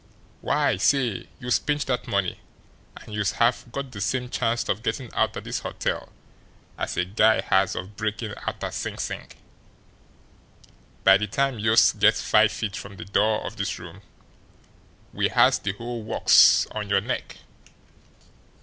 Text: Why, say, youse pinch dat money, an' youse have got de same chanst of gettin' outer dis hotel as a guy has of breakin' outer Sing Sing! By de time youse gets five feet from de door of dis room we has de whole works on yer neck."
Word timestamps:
Why, 0.41 0.77
say, 0.77 1.29
youse 1.39 1.59
pinch 1.59 1.85
dat 1.85 2.07
money, 2.07 2.39
an' 2.97 3.13
youse 3.13 3.33
have 3.33 3.71
got 3.71 3.91
de 3.91 4.01
same 4.01 4.29
chanst 4.31 4.67
of 4.67 4.81
gettin' 4.81 5.11
outer 5.13 5.41
dis 5.41 5.59
hotel 5.59 6.11
as 6.75 6.97
a 6.97 7.05
guy 7.05 7.39
has 7.41 7.75
of 7.75 7.95
breakin' 7.97 8.33
outer 8.47 8.71
Sing 8.71 8.97
Sing! 8.97 9.31
By 11.03 11.17
de 11.17 11.27
time 11.27 11.59
youse 11.59 11.91
gets 11.91 12.19
five 12.19 12.51
feet 12.51 12.75
from 12.75 12.95
de 12.95 13.05
door 13.05 13.45
of 13.45 13.55
dis 13.57 13.77
room 13.77 14.01
we 15.13 15.27
has 15.27 15.59
de 15.59 15.73
whole 15.73 16.01
works 16.01 16.65
on 16.71 16.89
yer 16.89 16.99
neck." 17.01 17.37